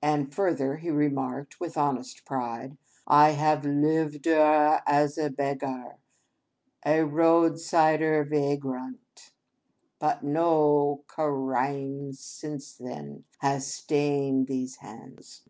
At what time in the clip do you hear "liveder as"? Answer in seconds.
3.64-5.18